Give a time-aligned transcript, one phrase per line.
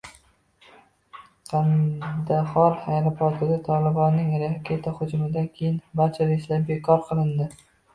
[1.51, 7.55] Qandahor aeroportida “Tolibon”ning raketa hujumidan keyin barcha reyslar bekor qilindi